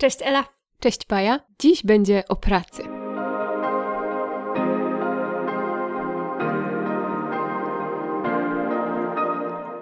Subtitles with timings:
[0.00, 0.44] Cześć Ela.
[0.78, 1.40] Cześć Paja.
[1.58, 2.99] Dziś będzie o pracy.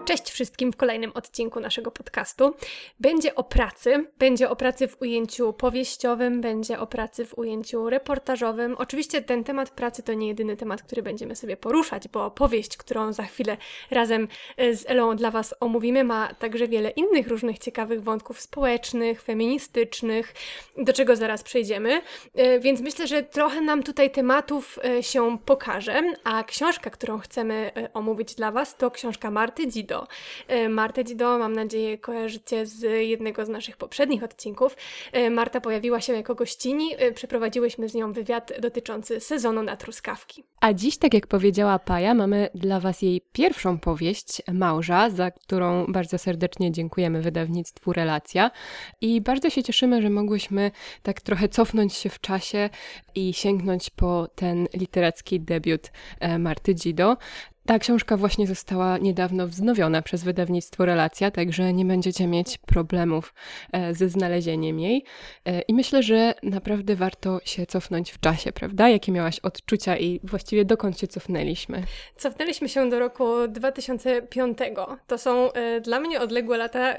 [0.09, 2.55] Cześć wszystkim w kolejnym odcinku naszego podcastu.
[3.01, 8.75] Będzie o pracy, będzie o pracy w ujęciu powieściowym, będzie o pracy w ujęciu reportażowym.
[8.79, 13.13] Oczywiście ten temat pracy to nie jedyny temat, który będziemy sobie poruszać, bo powieść, którą
[13.13, 13.57] za chwilę
[13.91, 19.23] razem e, z Elą dla Was omówimy, ma także wiele innych różnych ciekawych wątków społecznych,
[19.23, 20.35] feministycznych,
[20.77, 22.03] do czego zaraz przejdziemy.
[22.35, 27.73] E, więc myślę, że trochę nam tutaj tematów e, się pokaże, a książka, którą chcemy
[27.95, 29.98] omówić dla Was, to książka Marty Dido.
[29.99, 30.69] Dido.
[30.69, 34.77] Martę Dido, mam nadzieję, kojarzycie z jednego z naszych poprzednich odcinków.
[35.13, 40.45] E, Marta pojawiła się jako gościni, e, przeprowadziłyśmy z nią wywiad dotyczący sezonu na truskawki.
[40.61, 45.87] A dziś, tak jak powiedziała Paja, mamy dla Was jej pierwszą powieść, Małża, za którą
[45.87, 48.51] bardzo serdecznie dziękujemy wydawnictwu Relacja
[49.01, 50.71] i bardzo się cieszymy, że mogłyśmy
[51.03, 52.71] tak trochę cofnąć się w czasie
[53.15, 57.17] i sięgnąć po ten literacki debiut e, Marty Dido.
[57.69, 63.35] Ta książka właśnie została niedawno wznowiona przez wydawnictwo Relacja, także nie będziecie mieć problemów
[63.73, 65.05] e, ze znalezieniem jej.
[65.45, 68.89] E, I myślę, że naprawdę warto się cofnąć w czasie, prawda?
[68.89, 71.83] Jakie miałaś odczucia i właściwie dokąd się cofnęliśmy?
[72.17, 74.59] Cofnęliśmy się do roku 2005.
[75.07, 76.95] To są e, dla mnie odległe lata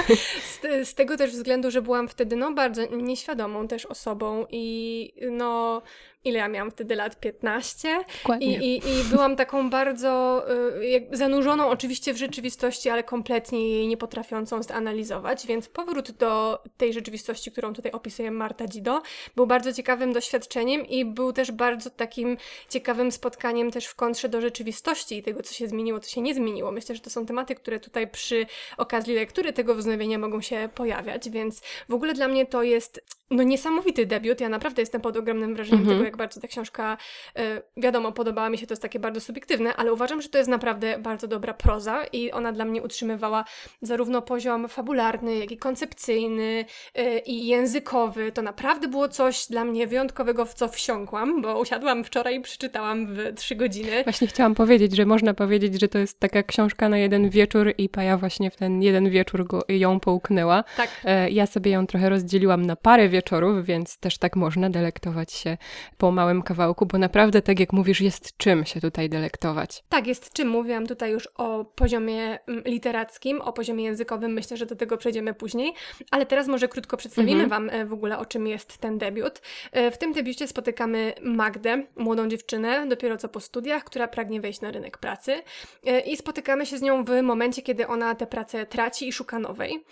[0.52, 5.82] z, z, tego też względu, że byłam wtedy no bardzo nieświadomą też osobą i no
[6.24, 7.20] ile ja miałam wtedy lat?
[7.20, 8.04] 15.
[8.40, 10.44] I, i, I byłam taką bardzo
[10.82, 16.92] y, zanurzoną oczywiście w rzeczywistości, ale kompletnie jej nie potrafiącą zanalizować, więc powrót do tej
[16.92, 19.02] rzeczywistości, którą tutaj opisuje Marta Dido,
[19.36, 22.36] był bardzo ciekawym doświadczeniem i był też bardzo takim
[22.68, 26.34] ciekawym spotkaniem też w kontrze do rzeczywistości i tego, co się zmieniło, co się nie
[26.34, 26.72] zmieniło.
[26.72, 31.30] Myślę, że to są tematy, które tutaj przy okazji lektury tego wznowienia mogą się pojawiać,
[31.30, 34.40] więc w ogóle dla mnie to jest no niesamowity debiut.
[34.40, 35.88] Ja naprawdę jestem pod ogromnym wrażeniem -hmm.
[35.88, 36.96] tego, jak bardzo ta książka,
[37.38, 40.50] y, wiadomo, podobała mi się, to jest takie bardzo subiektywne, ale uważam, że to jest
[40.50, 43.44] naprawdę bardzo dobra proza i ona dla mnie utrzymywała
[43.82, 46.64] zarówno poziom fabularny, jak i koncepcyjny
[46.98, 48.32] y, i językowy.
[48.32, 53.06] To naprawdę było coś dla mnie wyjątkowego, w co wsiąkłam, bo usiadłam wczoraj i przeczytałam
[53.06, 54.04] w trzy godziny.
[54.04, 57.88] Właśnie chciałam powiedzieć, że można powiedzieć, że to jest taka książka na jeden wieczór i
[57.88, 60.64] Paja właśnie w ten jeden wieczór go, ją połknęła.
[60.76, 60.90] Tak.
[61.04, 65.56] E, ja sobie ją trochę rozdzieliłam na parę wieczorów, więc też tak można delektować się
[66.04, 69.84] po małym kawałku, bo naprawdę, tak jak mówisz, jest czym się tutaj delektować.
[69.88, 70.48] Tak, jest czym.
[70.48, 74.32] Mówiłam tutaj już o poziomie mm, literackim, o poziomie językowym.
[74.32, 75.72] Myślę, że do tego przejdziemy później,
[76.10, 77.50] ale teraz może krótko przedstawimy mhm.
[77.50, 79.40] Wam e, w ogóle, o czym jest ten debiut.
[79.72, 84.60] E, w tym debiucie spotykamy Magdę, młodą dziewczynę, dopiero co po studiach, która pragnie wejść
[84.60, 85.42] na rynek pracy
[85.86, 89.38] e, i spotykamy się z nią w momencie, kiedy ona tę pracę traci i szuka
[89.38, 89.84] nowej.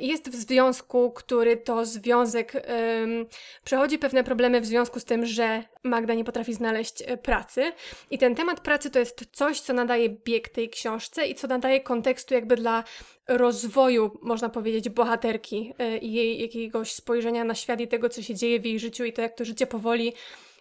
[0.00, 2.52] Jest w związku, który to związek
[3.64, 5.49] przechodzi pewne problemy w związku z tym, że
[5.84, 7.72] Magda nie potrafi znaleźć e, pracy.
[8.10, 11.80] I ten temat pracy to jest coś, co nadaje bieg tej książce i co nadaje
[11.80, 12.84] kontekstu jakby dla
[13.28, 18.34] rozwoju, można powiedzieć, bohaterki e, i jej jakiegoś spojrzenia na świat i tego, co się
[18.34, 20.12] dzieje w jej życiu i to, jak to życie powoli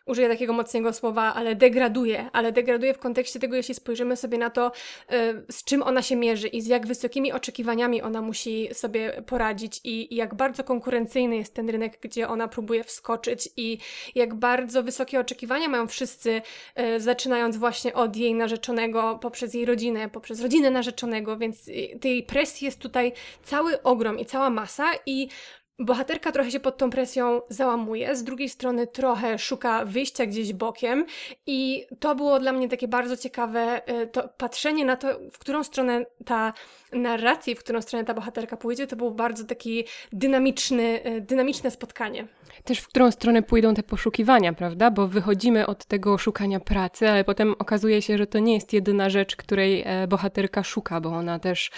[0.09, 4.49] użyję takiego mocnego słowa, ale degraduje, ale degraduje w kontekście tego, jeśli spojrzymy sobie na
[4.49, 4.71] to,
[5.11, 9.81] y, z czym ona się mierzy i z jak wysokimi oczekiwaniami ona musi sobie poradzić
[9.83, 13.77] i, jak bardzo konkurencyjny jest ten rynek, gdzie ona próbuje wskoczyć i
[14.15, 16.41] jak bardzo wysokie oczekiwania mają wszyscy,
[16.79, 22.23] y, zaczynając właśnie od jej narzeczonego, poprzez jej rodzinę, poprzez rodzinę narzeczonego, więc y, tej
[22.23, 23.11] presji jest tutaj
[23.43, 25.29] cały ogrom i cała masa i
[25.79, 31.05] Bohaterka trochę się pod tą presją załamuje, z drugiej strony trochę szuka wyjścia gdzieś bokiem
[31.47, 35.63] i to było dla mnie takie bardzo ciekawe, e, to patrzenie na to, w którą
[35.63, 36.53] stronę ta
[36.93, 42.27] narracja, w którą stronę ta bohaterka pójdzie, to był bardzo taki dynamiczny, e, dynamiczne spotkanie.
[42.63, 44.91] Też w którą stronę pójdą te poszukiwania, prawda?
[44.91, 49.09] Bo wychodzimy od tego szukania pracy, ale potem okazuje się, że to nie jest jedyna
[49.09, 51.71] rzecz, której e, bohaterka szuka, bo ona też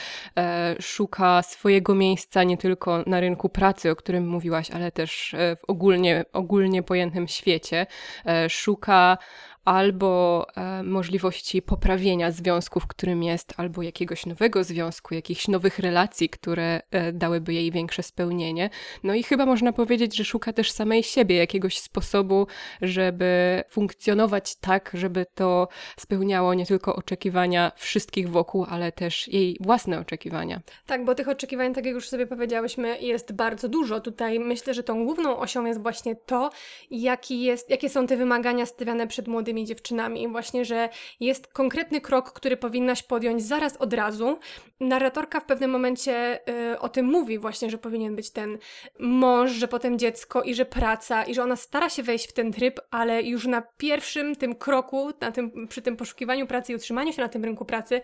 [0.80, 5.66] szuka swojego miejsca nie tylko na rynku pracy, o którym mówiłaś, ale też e, w
[5.66, 7.86] ogólnie, ogólnie pojętym świecie.
[8.26, 9.18] E, szuka
[9.66, 16.30] albo e, możliwości poprawienia związku, w którym jest, albo jakiegoś nowego związku, jakichś nowych relacji,
[16.30, 18.70] które e, dałyby jej większe spełnienie.
[19.04, 22.48] No i chyba można powiedzieć, że szuka też samej siebie jakiegoś sposobu,
[22.82, 25.68] żeby funkcjonować tak, żeby to
[25.98, 30.62] spełniało nie tylko oczekiwania wszystkich wokół, ale też jej własne oczekiwania.
[30.86, 34.00] Tak, bo tych oczekiwań, tak jak już sobie powiedziałyśmy, jest bardzo dużo.
[34.00, 36.50] Tutaj myślę, że tą główną osią jest właśnie to,
[36.92, 40.28] jaki jest, jakie są te wymagania stawiane przed młodymi młodymi dziewczynami.
[40.28, 40.90] Właśnie, że
[41.20, 44.40] jest konkretny krok, który powinnaś podjąć zaraz od razu.
[44.80, 46.40] Narratorka w pewnym momencie
[46.74, 48.58] y, o tym mówi właśnie, że powinien być ten
[49.00, 52.52] mąż, że potem dziecko i że praca i że ona stara się wejść w ten
[52.52, 57.14] tryb, ale już na pierwszym tym kroku, na tym, przy tym poszukiwaniu pracy i utrzymaniu
[57.14, 58.02] się na tym rynku pracy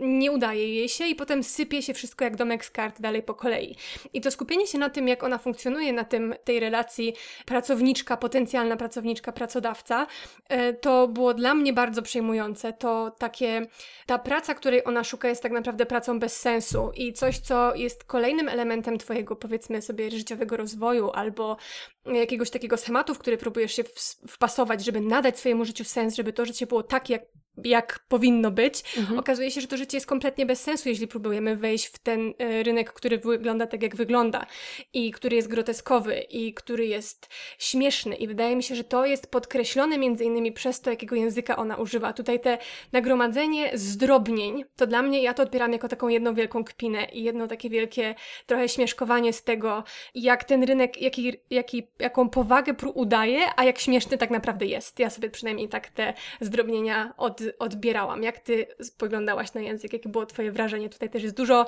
[0.00, 3.34] nie udaje jej się i potem sypie się wszystko jak domek z kart dalej po
[3.34, 3.76] kolei.
[4.12, 7.14] I to skupienie się na tym, jak ona funkcjonuje na tym, tej relacji
[7.46, 10.06] pracowniczka, potencjalna pracowniczka, pracodawca,
[10.48, 12.72] e, to było dla mnie bardzo przejmujące.
[12.72, 13.66] To takie,
[14.06, 18.04] ta praca, której ona szuka jest tak naprawdę pracą bez sensu i coś, co jest
[18.04, 21.56] kolejnym elementem twojego, powiedzmy sobie, życiowego rozwoju albo
[22.04, 23.84] jakiegoś takiego schematu, w który próbujesz się
[24.28, 27.22] wpasować, żeby nadać swojemu życiu sens, żeby to życie było tak, jak
[27.64, 29.18] jak powinno być, mhm.
[29.18, 32.62] okazuje się, że to życie jest kompletnie bez sensu, jeśli próbujemy wejść w ten y,
[32.62, 34.46] rynek, który wygląda tak, jak wygląda
[34.92, 38.16] i który jest groteskowy i który jest śmieszny.
[38.16, 41.76] I wydaje mi się, że to jest podkreślone między innymi przez to, jakiego języka ona
[41.76, 42.12] używa.
[42.12, 42.58] Tutaj te
[42.92, 47.46] nagromadzenie zdrobnień, to dla mnie, ja to odbieram jako taką jedną wielką kpinę i jedno
[47.46, 48.14] takie wielkie
[48.46, 54.18] trochę śmieszkowanie z tego, jak ten rynek, jaki, jaki, jaką powagę udaje, a jak śmieszny
[54.18, 54.98] tak naprawdę jest.
[54.98, 58.22] Ja sobie przynajmniej tak te zdrobnienia od odbierałam.
[58.22, 59.92] Jak ty spoglądałaś na język?
[59.92, 60.88] Jakie było twoje wrażenie?
[60.88, 61.66] Tutaj też jest dużo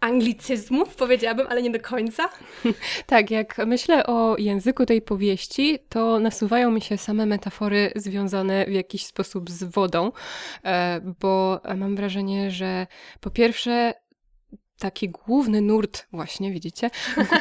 [0.00, 2.28] anglicyzmów, powiedziałabym, ale nie do końca.
[3.06, 8.72] tak, jak myślę o języku tej powieści, to nasuwają mi się same metafory związane w
[8.72, 10.12] jakiś sposób z wodą,
[10.64, 12.86] e, bo mam wrażenie, że
[13.20, 13.94] po pierwsze
[14.78, 16.90] taki główny nurt, właśnie widzicie,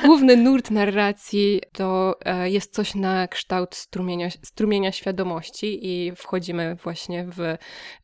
[0.06, 7.26] główny nurt narracji to e, jest coś na kształt strumienia, strumienia świadomości i wchodzimy właśnie
[7.26, 7.40] w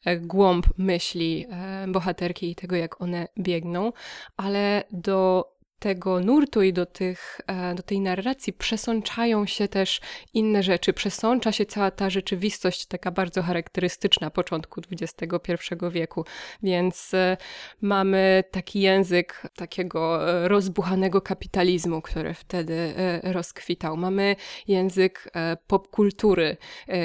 [0.05, 3.93] e, głąb myśli e, bohaterki i tego, jak one biegną,
[4.37, 5.50] ale do
[5.81, 10.01] tego nurtu i do, tych, e, do tej narracji przesączają się też
[10.33, 10.93] inne rzeczy.
[10.93, 16.25] Przesącza się cała ta rzeczywistość, taka bardzo charakterystyczna początku XXI wieku.
[16.63, 17.37] Więc e,
[17.81, 22.93] mamy taki język takiego e, rozbuchanego kapitalizmu, który wtedy
[23.23, 23.97] rozkwitał.
[23.97, 24.35] Mamy
[24.67, 25.31] język
[25.67, 26.57] popkultury,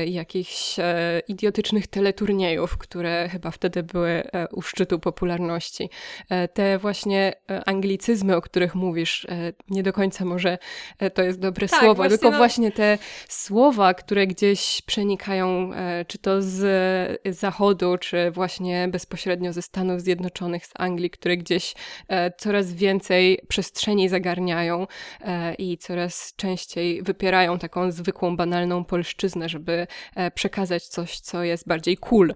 [0.07, 0.77] jakichś
[1.29, 4.23] idiotycznych teleturniejów, które chyba wtedy były
[4.53, 5.91] u szczytu popularności.
[6.55, 7.33] Te właśnie
[7.67, 10.59] anglicyzmy, o których których mówisz, e, nie do końca może
[10.99, 12.37] e, to jest dobre tak, słowo, tylko no...
[12.37, 12.99] właśnie te
[13.29, 20.67] słowa, które gdzieś przenikają, e, czy to z zachodu, czy właśnie bezpośrednio ze Stanów Zjednoczonych,
[20.67, 21.75] z Anglii, które gdzieś
[22.39, 24.87] coraz więcej przestrzeni zagarniają
[25.59, 29.87] i coraz częściej wypierają taką zwykłą, banalną polszczyznę, żeby
[30.35, 32.35] przekazać coś, co jest bardziej cool.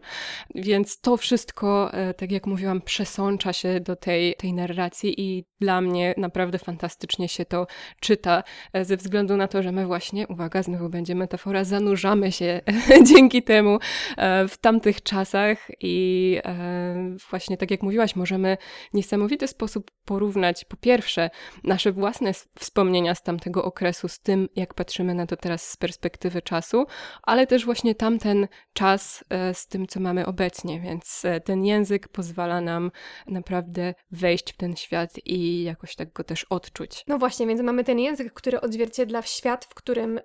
[0.55, 6.15] Więc to wszystko, tak jak mówiłam, przesącza się do tej, tej narracji i dla mnie
[6.21, 7.67] naprawdę fantastycznie się to
[8.01, 12.61] czyta, e, ze względu na to, że my właśnie, uwaga, znowu będzie metafora, zanurzamy się
[13.15, 13.79] dzięki temu
[14.17, 18.57] e, w tamtych czasach i e, właśnie tak jak mówiłaś, możemy
[18.91, 21.31] w niesamowity sposób porównać po pierwsze
[21.65, 26.43] nasze własne wspomnienia z tamtego okresu z tym, jak patrzymy na to teraz z perspektywy
[26.43, 26.87] czasu,
[27.23, 32.91] ale też właśnie tamten czas z tym, co mamy obecnie, więc ten język pozwala nam
[33.27, 37.05] naprawdę wejść w ten świat i jakoś tak go też odczuć.
[37.07, 40.23] No właśnie, więc mamy ten język, który odzwierciedla świat, w którym y,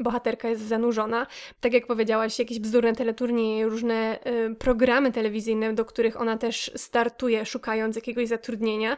[0.00, 1.26] bohaterka jest zanurzona.
[1.60, 7.46] Tak jak powiedziałaś, jakieś bzdurne teleturnieje, różne y, programy telewizyjne, do których ona też startuje,
[7.46, 8.96] szukając jakiegoś zatrudnienia.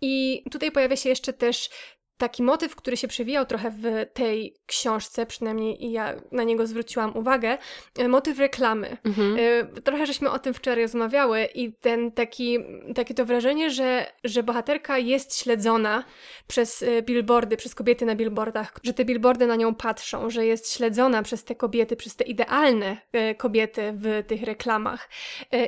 [0.00, 1.70] I tutaj pojawia się jeszcze też
[2.18, 7.58] taki motyw, który się przewijał trochę w tej książce, przynajmniej ja na niego zwróciłam uwagę,
[7.98, 8.96] e, motyw reklamy.
[9.04, 9.36] Mhm.
[9.76, 12.58] E, trochę żeśmy o tym wczoraj rozmawiały i ten taki,
[12.94, 16.04] takie to wrażenie, że, że bohaterka jest śledzona
[16.46, 20.72] przez e, billboardy, przez kobiety na billboardach, że te billboardy na nią patrzą, że jest
[20.72, 22.96] śledzona przez te kobiety, przez te idealne
[23.36, 25.08] kobiety w tych reklamach.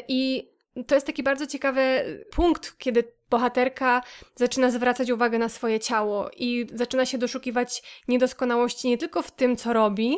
[0.09, 0.51] I
[0.87, 4.03] to jest taki bardzo ciekawy punkt, kiedy bohaterka
[4.35, 9.57] zaczyna zwracać uwagę na swoje ciało i zaczyna się doszukiwać niedoskonałości nie tylko w tym,
[9.57, 10.17] co robi,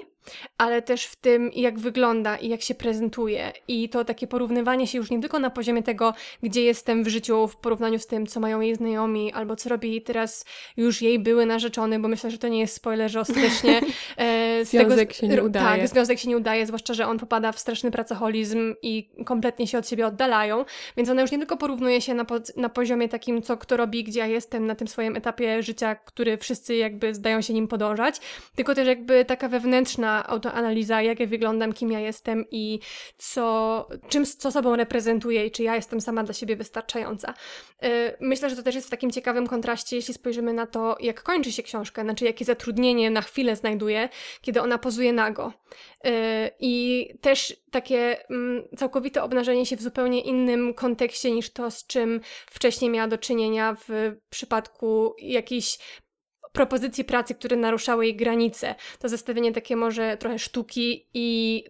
[0.58, 3.52] ale też w tym, jak wygląda i jak się prezentuje.
[3.68, 7.48] I to takie porównywanie się już nie tylko na poziomie tego, gdzie jestem w życiu
[7.48, 10.44] w porównaniu z tym, co mają jej znajomi, albo co robi teraz
[10.76, 13.80] już jej były narzeczony, bo myślę, że to nie jest spoiler, że ostatecznie
[14.16, 15.80] e, związek tego, się nie udaje.
[15.80, 19.78] Tak, związek się nie udaje, zwłaszcza, że on popada w straszny pracoholizm i kompletnie się
[19.78, 20.64] od siebie oddalają,
[20.96, 24.04] więc ona już nie tylko porównuje się na, po, na poziomie takim, co kto robi,
[24.04, 28.20] gdzie ja jestem na tym swoim etapie życia, który wszyscy jakby zdają się nim podążać,
[28.54, 32.80] tylko też jakby taka wewnętrzna autoanaliza, jak ja wyglądam, kim ja jestem i
[33.18, 37.34] co, czym, co sobą reprezentuję i czy ja jestem sama dla siebie wystarczająca.
[37.84, 37.86] Y,
[38.20, 41.52] myślę, że to też jest w takim ciekawym kontraście, jeśli spojrzymy na to, jak kończy
[41.52, 44.08] się książka, znaczy jakie zatrudnienie na chwilę znajduje,
[44.40, 45.52] kiedy ona pozuje nago.
[46.60, 52.20] I też takie mm, całkowite obnażenie się w zupełnie innym kontekście niż to, z czym
[52.46, 55.78] wcześniej miała do czynienia w przypadku jakichś
[56.52, 58.74] propozycji pracy, które naruszały jej granice.
[58.98, 61.64] To zestawienie takie może trochę sztuki i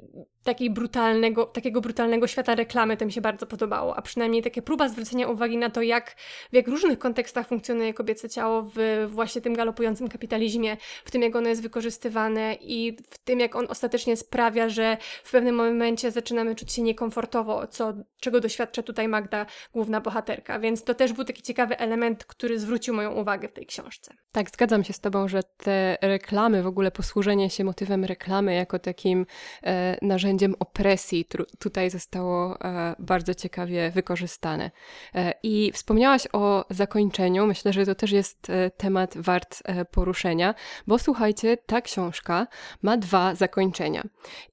[0.45, 4.89] takiej brutalnego, takiego brutalnego świata reklamy, to mi się bardzo podobało, a przynajmniej takie próba
[4.89, 6.17] zwrócenia uwagi na to, jak
[6.53, 11.37] w jak różnych kontekstach funkcjonuje kobiece ciało w właśnie tym galopującym kapitalizmie, w tym jak
[11.37, 16.55] ono jest wykorzystywane i w tym jak on ostatecznie sprawia, że w pewnym momencie zaczynamy
[16.55, 21.43] czuć się niekomfortowo, co, czego doświadcza tutaj Magda, główna bohaterka, więc to też był taki
[21.43, 24.15] ciekawy element, który zwrócił moją uwagę w tej książce.
[24.33, 28.79] Tak, zgadzam się z Tobą, że te reklamy, w ogóle posłużenie się motywem reklamy jako
[28.79, 29.27] takim
[29.63, 31.27] e, narzędziem narzędziem opresji
[31.59, 34.71] tutaj zostało e, bardzo ciekawie wykorzystane.
[35.15, 37.47] E, I wspomniałaś o zakończeniu.
[37.47, 40.55] Myślę, że to też jest e, temat wart poruszenia,
[40.87, 42.47] bo słuchajcie, ta książka
[42.83, 44.03] ma dwa zakończenia.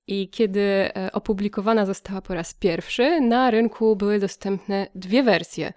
[0.07, 5.73] I kiedy opublikowana została po raz pierwszy, na rynku były dostępne dwie wersje.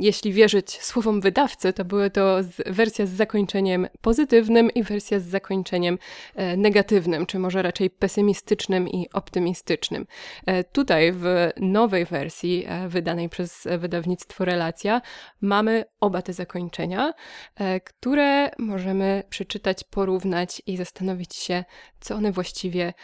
[0.00, 5.98] Jeśli wierzyć słowom wydawcy, to były to wersja z zakończeniem pozytywnym i wersja z zakończeniem
[6.56, 10.06] negatywnym, czy może raczej pesymistycznym i optymistycznym.
[10.46, 15.02] E, tutaj w nowej wersji e, wydanej przez wydawnictwo Relacja
[15.40, 17.14] mamy oba te zakończenia,
[17.56, 21.64] e, które możemy przeczytać, porównać i zastanowić się,
[22.00, 22.94] co one właściwie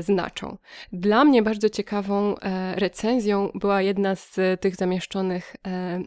[0.00, 0.58] znaczą.
[0.92, 2.34] Dla mnie bardzo ciekawą
[2.74, 5.56] recenzją była jedna z tych zamieszczonych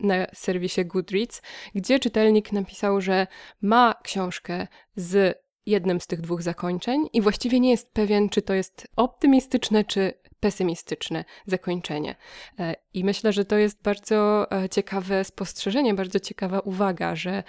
[0.01, 1.41] na serwisie Goodreads,
[1.75, 3.27] gdzie czytelnik napisał, że
[3.61, 8.53] ma książkę z jednym z tych dwóch zakończeń i właściwie nie jest pewien, czy to
[8.53, 12.15] jest optymistyczne, czy pesymistyczne zakończenie.
[12.59, 17.43] E, I myślę, że to jest bardzo e, ciekawe spostrzeżenie, bardzo ciekawa uwaga, że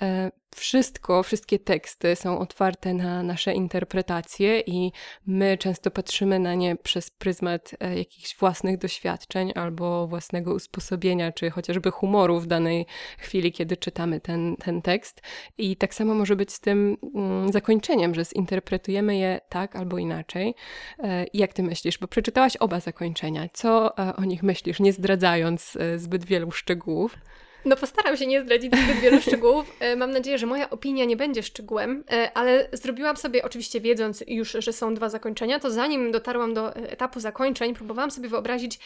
[0.00, 4.92] e, wszystko, wszystkie teksty są otwarte na nasze interpretacje i
[5.26, 11.50] my często patrzymy na nie przez pryzmat e, jakichś własnych doświadczeń albo własnego usposobienia, czy
[11.50, 12.86] chociażby humoru w danej
[13.18, 15.22] chwili, kiedy czytamy ten, ten tekst.
[15.58, 20.54] I tak samo może być z tym mm, zakończeniem, że zinterpretujemy je tak albo inaczej.
[20.98, 21.98] E, jak ty myślisz?
[21.98, 23.48] Bo przeczytałaś oba zakończenia.
[23.52, 27.16] Co e, o nich myślisz, nie zdradzając zbyt wielu szczegółów?
[27.64, 29.76] No postaram się nie zdradzić zbyt wielu szczegółów.
[29.80, 34.24] E, mam nadzieję, że moja opinia nie będzie szczegółem, e, ale zrobiłam sobie, oczywiście wiedząc
[34.26, 38.78] już, że są dwa zakończenia, to zanim dotarłam do etapu zakończeń, próbowałam sobie wyobrazić,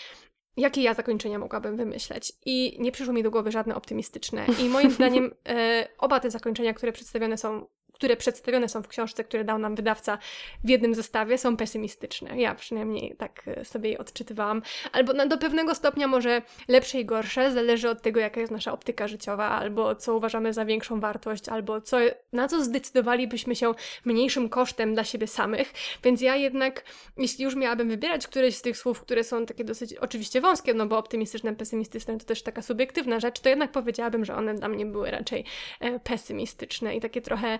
[0.57, 2.33] jakie ja zakończenia mogłabym wymyśleć.
[2.47, 4.47] I nie przyszło mi do głowy żadne optymistyczne.
[4.63, 7.67] I moim zdaniem e, oba te zakończenia, które przedstawione są
[7.99, 10.19] które przedstawione są w książce, które dał nam wydawca
[10.65, 12.41] w jednym zestawie, są pesymistyczne.
[12.41, 14.63] Ja przynajmniej tak e, sobie je odczytywałam.
[14.93, 18.73] Albo no, do pewnego stopnia może lepsze i gorsze, zależy od tego, jaka jest nasza
[18.73, 21.97] optyka życiowa, albo co uważamy za większą wartość, albo co,
[22.33, 23.75] na co zdecydowalibyśmy się
[24.05, 25.73] mniejszym kosztem dla siebie samych.
[26.05, 26.85] Więc ja jednak,
[27.17, 30.87] jeśli już miałabym wybierać któreś z tych słów, które są takie dosyć oczywiście wąskie, no
[30.87, 34.87] bo optymistyczne, pesymistyczne to też taka subiektywna rzecz, to jednak powiedziałabym, że one dla mnie
[34.87, 35.45] były raczej
[35.81, 37.59] e, pesymistyczne i takie trochę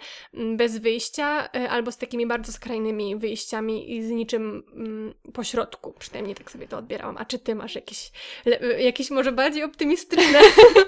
[0.57, 5.95] bez wyjścia, e, albo z takimi bardzo skrajnymi wyjściami i z niczym mm, pośrodku.
[5.99, 7.17] Przynajmniej tak sobie to odbierałam.
[7.19, 8.11] A czy ty masz jakieś,
[8.79, 10.41] jakieś może bardziej optymistyczne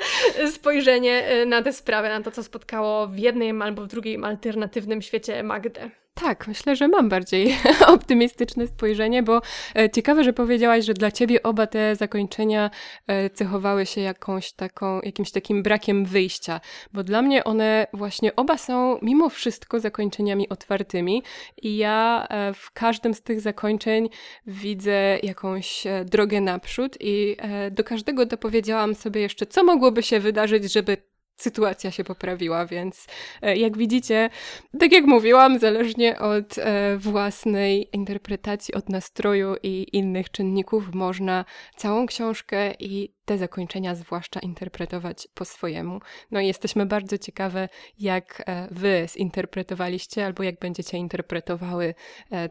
[0.55, 5.03] spojrzenie e, na tę sprawę, na to, co spotkało w jednym albo w drugim alternatywnym
[5.03, 5.91] świecie Magdę?
[6.15, 9.41] Tak, myślę, że mam bardziej optymistyczne spojrzenie, bo
[9.77, 12.71] e, ciekawe, że powiedziałaś, że dla ciebie oba te zakończenia
[13.07, 16.61] e, cechowały się jakąś taką, jakimś takim brakiem wyjścia,
[16.93, 21.23] bo dla mnie one właśnie oba są mimo wszystko zakończeniami otwartymi
[21.63, 24.09] i ja e, w każdym z tych zakończeń
[24.47, 27.37] widzę jakąś drogę naprzód i
[27.71, 30.97] do każdego dopowiedziałam sobie jeszcze, co mogłoby się wydarzyć, żeby
[31.41, 33.07] sytuacja się poprawiła, więc
[33.43, 34.31] e, jak widzicie,
[34.79, 41.45] tak jak mówiłam, zależnie od e, własnej interpretacji, od nastroju i innych czynników, można
[41.77, 46.01] całą książkę i te zakończenia zwłaszcza interpretować po swojemu.
[46.31, 47.69] No i jesteśmy bardzo ciekawe,
[47.99, 51.95] jak e, wy zinterpretowaliście albo jak będziecie interpretowały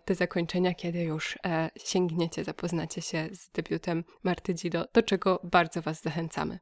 [0.05, 1.37] te zakończenia, kiedy już
[1.77, 6.59] sięgniecie, zapoznacie się z debiutem Marty Dido, do czego bardzo was zachęcamy.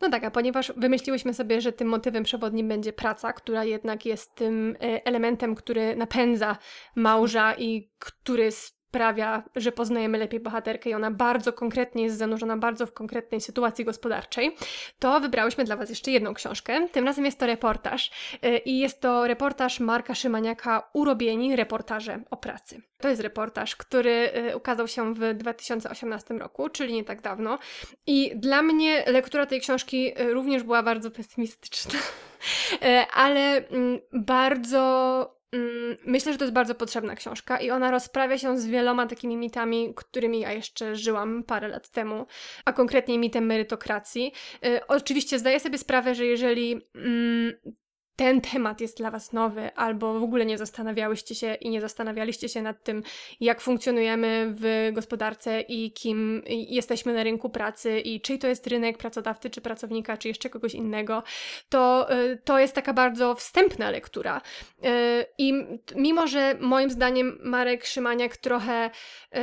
[0.00, 4.34] No tak, a ponieważ wymyśliłyśmy sobie, że tym motywem przewodnim będzie praca, która jednak jest
[4.34, 6.56] tym e, elementem, który napędza
[6.94, 8.50] małża i który
[8.90, 13.84] sprawia, że poznajemy lepiej bohaterkę i ona bardzo konkretnie jest zanurzona bardzo w konkretnej sytuacji
[13.84, 14.56] gospodarczej,
[14.98, 16.88] to wybrałyśmy dla Was jeszcze jedną książkę.
[16.88, 18.10] Tym razem jest to reportaż
[18.44, 22.82] y, i jest to reportaż Marka Szymaniaka Urobieni, reportaże o pracy.
[22.98, 27.58] To jest reportaż, który y, ukazał się w 2018 roku, czyli nie tak dawno
[28.06, 31.98] i dla mnie lektura tej książki y, również była bardzo pesymistyczna,
[33.24, 38.58] ale mm, bardzo Mm, myślę, że to jest bardzo potrzebna książka i ona rozprawia się
[38.58, 42.26] z wieloma takimi mitami, którymi ja jeszcze żyłam parę lat temu,
[42.64, 44.32] a konkretnie mitem merytokracji.
[44.66, 47.52] Y, oczywiście zdaję sobie sprawę, że jeżeli mm,
[48.20, 52.48] ten temat jest dla Was nowy, albo w ogóle nie zastanawiałyście się i nie zastanawialiście
[52.48, 53.02] się nad tym,
[53.40, 58.98] jak funkcjonujemy w gospodarce i kim jesteśmy na rynku pracy i czy to jest rynek
[58.98, 61.22] pracodawcy, czy pracownika, czy jeszcze kogoś innego,
[61.68, 64.40] to y, to jest taka bardzo wstępna lektura.
[64.84, 65.52] Y, I
[65.96, 68.90] mimo, że moim zdaniem Marek Szymaniak trochę
[69.36, 69.40] y,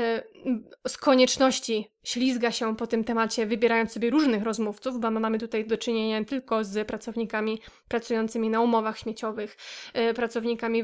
[0.88, 5.78] z konieczności ślizga się po tym temacie, wybierając sobie różnych rozmówców, bo mamy tutaj do
[5.78, 9.58] czynienia tylko z pracownikami pracującymi na umowach śmieciowych,
[9.94, 10.84] e, pracownikami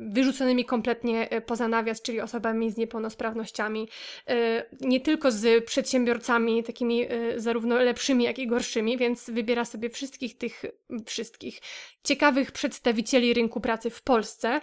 [0.00, 3.88] wyrzuconymi kompletnie e, poza nawias, czyli osobami z niepełnosprawnościami,
[4.28, 10.38] e, nie tylko z przedsiębiorcami, takimi zarówno lepszymi, jak i gorszymi, więc wybiera sobie wszystkich
[10.38, 10.64] tych,
[11.06, 11.60] wszystkich
[12.04, 14.60] ciekawych przedstawicieli rynku pracy w Polsce,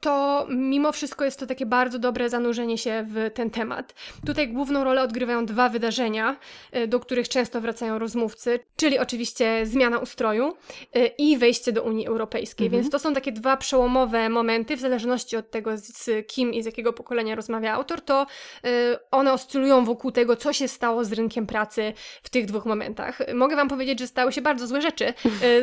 [0.00, 3.94] to mimo wszystko jest to takie bardzo dobre zanurzenie się w ten temat.
[4.26, 6.36] Tutaj główną rolę odgrywają dwa wydarzenia,
[6.72, 10.56] e, do których często wracają rozmówcy, czyli oczywiście zmiana ustroju
[10.94, 12.66] e, i wejście do Unii Europejskiej.
[12.66, 12.82] Mhm.
[12.82, 16.66] Więc to są takie dwa przełomowe momenty, w zależności od tego, z kim i z
[16.66, 18.26] jakiego pokolenia rozmawia autor, to
[18.64, 23.18] e, one oscylują wokół tego, co się stało z rynkiem pracy w tych dwóch momentach.
[23.34, 25.14] Mogę Wam powiedzieć, że stały się bardzo złe rzeczy,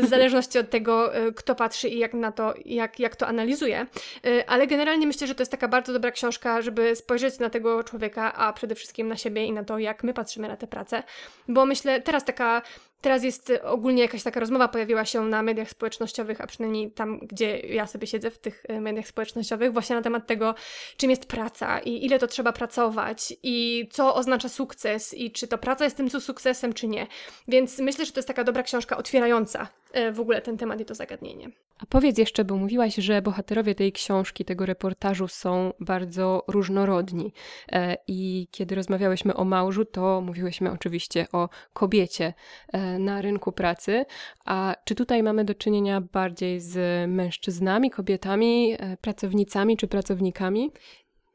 [0.01, 3.85] w zależności od tego, kto patrzy i jak na to, jak, jak to analizuje.
[4.47, 8.33] Ale generalnie myślę, że to jest taka bardzo dobra książka, żeby spojrzeć na tego człowieka,
[8.33, 11.03] a przede wszystkim na siebie i na to, jak my patrzymy na tę pracę.
[11.47, 12.61] Bo myślę, teraz taka
[13.03, 17.59] Teraz jest ogólnie jakaś taka rozmowa pojawiła się na mediach społecznościowych, a przynajmniej tam, gdzie
[17.59, 20.55] ja sobie siedzę w tych e, mediach społecznościowych, właśnie na temat tego,
[20.97, 25.57] czym jest praca i ile to trzeba pracować i co oznacza sukces i czy to
[25.57, 27.07] praca jest tym co sukcesem, czy nie.
[27.47, 29.67] Więc myślę, że to jest taka dobra książka otwierająca
[30.13, 31.49] w ogóle ten temat i to zagadnienie.
[31.79, 37.33] A powiedz jeszcze, bo mówiłaś, że bohaterowie tej książki, tego reportażu są bardzo różnorodni.
[37.71, 42.33] E, I kiedy rozmawiałyśmy o małżu, to mówiłyśmy oczywiście o kobiecie
[42.99, 44.05] na rynku pracy.
[44.45, 46.77] A czy tutaj mamy do czynienia bardziej z
[47.09, 50.71] mężczyznami, kobietami, e, pracownicami czy pracownikami?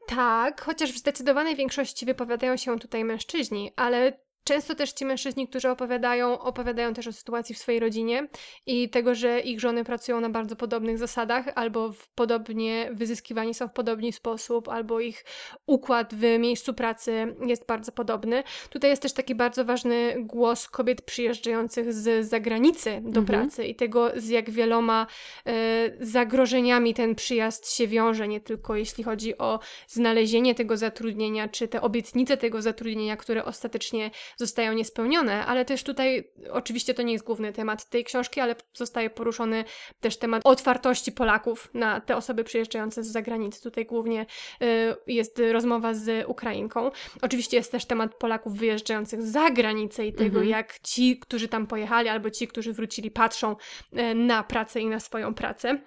[0.07, 4.13] Tak, chociaż w zdecydowanej większości wypowiadają się tutaj mężczyźni, ale
[4.49, 8.27] Często też ci mężczyźni, którzy opowiadają, opowiadają też o sytuacji w swojej rodzinie
[8.65, 13.67] i tego, że ich żony pracują na bardzo podobnych zasadach, albo w podobnie wyzyskiwani są
[13.67, 15.25] w podobny sposób, albo ich
[15.67, 18.43] układ w miejscu pracy jest bardzo podobny.
[18.69, 23.25] Tutaj jest też taki bardzo ważny głos kobiet przyjeżdżających z zagranicy do mhm.
[23.25, 25.07] pracy i tego, z jak wieloma
[25.45, 25.53] e,
[25.99, 31.81] zagrożeniami ten przyjazd się wiąże, nie tylko jeśli chodzi o znalezienie tego zatrudnienia, czy te
[31.81, 37.53] obietnice tego zatrudnienia, które ostatecznie zostają niespełnione, ale też tutaj oczywiście to nie jest główny
[37.53, 39.63] temat tej książki, ale zostaje poruszony
[39.99, 43.61] też temat otwartości Polaków na te osoby przyjeżdżające z zagranicy.
[43.61, 44.25] Tutaj głównie
[44.61, 46.91] y, jest rozmowa z Ukrainką.
[47.21, 50.47] Oczywiście jest też temat Polaków wyjeżdżających za granicę i tego, mhm.
[50.47, 53.55] jak ci, którzy tam pojechali, albo ci, którzy wrócili, patrzą
[53.93, 55.79] y, na pracę i na swoją pracę.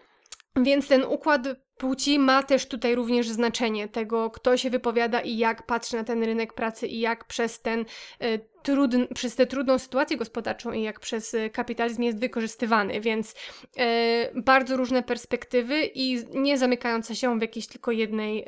[0.57, 5.67] Więc ten układ płci ma też tutaj również znaczenie tego, kto się wypowiada i jak
[5.67, 7.81] patrzy na ten rynek pracy i jak przez ten
[8.23, 13.31] y, trudn, przez tę trudną sytuację gospodarczą i jak przez e, kapitalizm jest wykorzystywany, więc
[13.33, 18.47] y, bardzo różne perspektywy i nie zamykające się w jakiejś tylko jednej,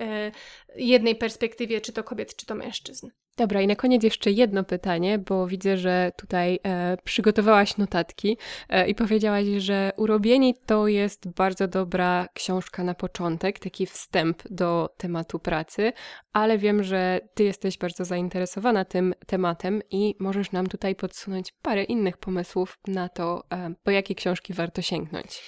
[0.76, 3.10] jednej perspektywie, czy to kobiet, czy to mężczyzn.
[3.36, 8.88] Dobra, i na koniec jeszcze jedno pytanie, bo widzę, że tutaj e, przygotowałaś notatki e,
[8.88, 13.13] i powiedziałaś, że Urobieni to jest bardzo dobra książka na początek,
[13.60, 15.92] taki wstęp do tematu pracy,
[16.32, 21.84] ale wiem, że ty jesteś bardzo zainteresowana tym tematem i możesz nam tutaj podsunąć parę
[21.84, 25.42] innych pomysłów na to, e, po jakie książki warto sięgnąć.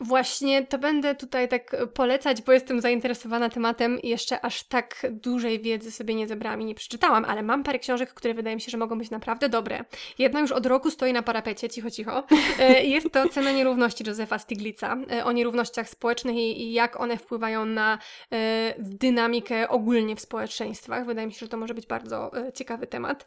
[0.00, 5.60] Właśnie to będę tutaj tak polecać, bo jestem zainteresowana tematem i jeszcze aż tak dużej
[5.60, 8.70] wiedzy sobie nie zebrałam i nie przeczytałam, ale mam parę książek, które wydaje mi się,
[8.70, 9.84] że mogą być naprawdę dobre.
[10.18, 12.24] Jedna już od roku stoi na parapecie, cicho, cicho.
[12.58, 17.64] E, jest to Cena Nierówności Józefa Stiglica, e, o nierównościach społecznych i jak one wpływają
[17.64, 17.98] na
[18.32, 21.06] e, dynamikę ogólnie w społeczeństwach.
[21.06, 23.24] Wydaje mi się, że to może być bardzo ciekawy temat.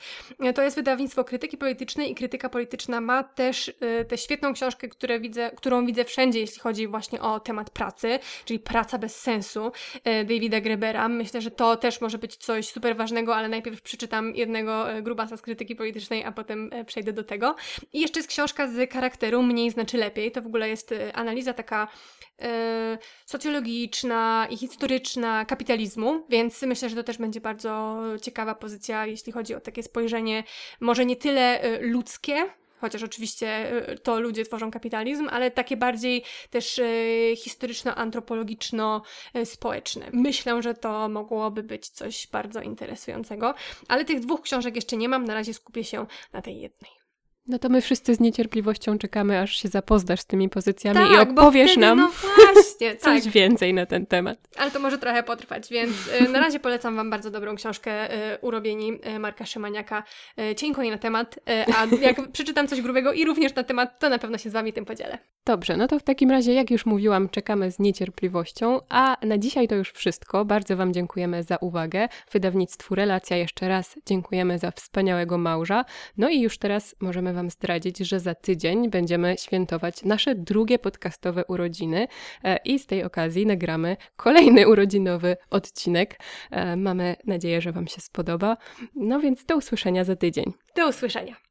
[0.55, 3.71] To jest wydawnictwo krytyki politycznej i krytyka polityczna ma też
[4.07, 4.87] tę świetną książkę,
[5.19, 9.71] widzę, którą widzę wszędzie, jeśli chodzi właśnie o temat pracy, czyli praca bez sensu
[10.03, 11.09] e, Davida Grebera.
[11.09, 15.37] Myślę, że to też może być coś super ważnego, ale najpierw przeczytam jednego e, grubasa
[15.37, 17.55] z krytyki politycznej, a potem e, przejdę do tego.
[17.93, 20.31] I jeszcze jest książka z charakteru Mniej znaczy lepiej.
[20.31, 21.87] To w ogóle jest analiza taka
[23.25, 29.55] socjologiczna i historyczna kapitalizmu, więc myślę, że to też będzie bardzo ciekawa pozycja, jeśli chodzi
[29.55, 30.43] o takie spojrzenie
[30.79, 36.79] może nie tyle ludzkie, chociaż oczywiście y, to ludzie tworzą kapitalizm, ale takie bardziej też
[36.79, 40.09] y, historyczno-antropologiczno-społeczne.
[40.13, 43.53] Myślę, że to mogłoby być coś bardzo interesującego,
[43.87, 46.96] ale tych dwóch książek jeszcze nie mam, na razie skupię się na tej jednej.
[47.47, 51.31] No to my wszyscy z niecierpliwością czekamy, aż się zapoznasz z tymi pozycjami tak, i
[51.31, 53.33] opowiesz wtedy, nam no właśnie, coś tak.
[53.33, 54.37] więcej na ten temat.
[54.57, 58.37] Ale to może trochę potrwać, więc y, na razie polecam Wam bardzo dobrą książkę y,
[58.41, 60.03] Urobieni y, Marka Szymaniaka.
[60.57, 61.39] Cienko i na temat,
[61.75, 64.73] a jak przeczytam coś grubego i również na temat, to na pewno się z Wami
[64.73, 65.17] tym podzielę.
[65.45, 69.67] Dobrze, no to w takim razie, jak już mówiłam, czekamy z niecierpliwością, a na dzisiaj
[69.67, 70.45] to już wszystko.
[70.45, 72.07] Bardzo Wam dziękujemy za uwagę.
[72.31, 75.85] Wydawnictwu Relacja jeszcze raz dziękujemy za wspaniałego małża.
[76.17, 81.45] No i już teraz możemy Wam zdradzić, że za tydzień będziemy świętować nasze drugie podcastowe
[81.45, 82.07] urodziny
[82.43, 86.19] e, i z tej okazji nagramy kolejny urodzinowy odcinek.
[86.51, 88.57] E, Mamy nadzieję, że Wam się spodoba.
[88.95, 90.53] No więc do usłyszenia za tydzień.
[90.75, 91.46] Do usłyszenia.